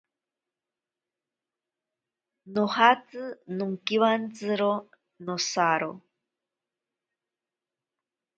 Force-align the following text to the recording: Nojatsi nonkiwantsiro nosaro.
Nojatsi 2.53 3.21
nonkiwantsiro 3.55 4.71
nosaro. 5.25 5.91